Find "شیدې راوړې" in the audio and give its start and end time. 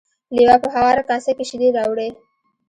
1.49-2.09